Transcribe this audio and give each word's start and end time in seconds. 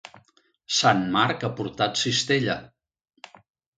Sant 0.77 1.03
Marc 1.17 1.45
ha 1.49 1.53
portat 1.61 2.03
cistella. 2.05 2.57